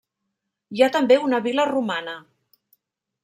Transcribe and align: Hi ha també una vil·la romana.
Hi 0.77 0.83
ha 0.85 0.89
també 0.95 1.17
una 1.27 1.41
vil·la 1.47 1.67
romana. 1.71 2.15